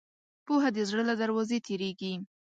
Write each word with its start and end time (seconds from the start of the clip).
پوهه 0.45 0.69
د 0.75 0.77
زړه 0.89 1.03
له 1.09 1.15
دروازې 1.21 1.57
تېرېږي. 1.67 2.13